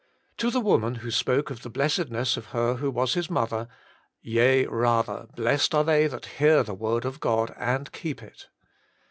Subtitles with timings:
[0.37, 3.67] To the woman who spoke of the blessedness of her who was his mother:
[3.99, 8.49] * Yea rather, blessed are they that hear the word of God and keep it.'